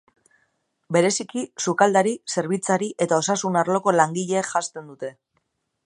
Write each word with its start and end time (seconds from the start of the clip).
Bereziki 0.95 1.43
sukaldari, 1.67 2.13
zerbitzari 2.37 2.89
eta 3.07 3.21
osasun 3.25 3.61
arloko 3.63 3.95
langileek 3.99 4.53
janzten 4.57 4.91
dute. 4.95 5.15